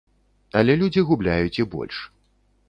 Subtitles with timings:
[0.61, 2.01] Але людзі губляюць і больш.